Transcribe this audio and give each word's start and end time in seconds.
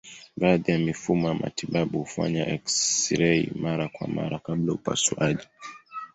Baadhi 0.37 0.71
ya 0.71 0.79
mifumo 0.79 1.27
ya 1.27 1.33
matibabu 1.33 1.99
hufanya 1.99 2.45
eksirei 2.55 3.51
mara 3.63 3.87
kwa 3.87 4.07
mara 4.17 4.39
kabla 4.39 4.65
ya 4.71 4.77
upasuaji. 4.79 5.47